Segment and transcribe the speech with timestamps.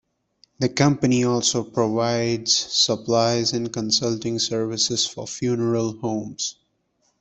[0.57, 6.55] The company also provides supplies and consulting services for funeral homes.